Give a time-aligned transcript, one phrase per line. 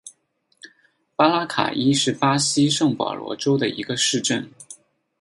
[1.15, 4.51] 马拉卡伊是巴西圣保罗州的一个市镇。